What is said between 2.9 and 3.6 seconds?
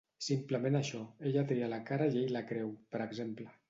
per exemple.